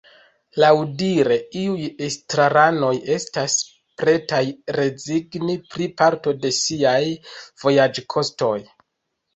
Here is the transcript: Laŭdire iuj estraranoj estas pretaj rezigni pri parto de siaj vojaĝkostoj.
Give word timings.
Laŭdire 0.61 1.35
iuj 1.63 1.89
estraranoj 2.07 2.91
estas 3.17 3.59
pretaj 4.03 4.43
rezigni 4.79 5.61
pri 5.77 5.91
parto 6.03 6.37
de 6.43 6.57
siaj 6.65 7.01
vojaĝkostoj. 7.67 8.55